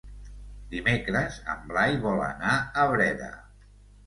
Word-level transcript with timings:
Dimecres 0.71 1.37
en 1.57 1.61
Blai 1.73 1.99
vol 2.07 2.25
anar 2.29 2.57
a 2.57 2.89
Breda. 2.95 3.31